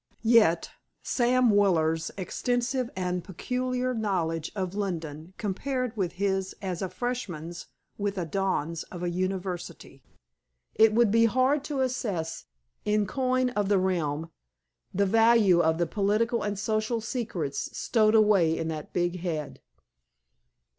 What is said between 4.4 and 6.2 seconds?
of London compared with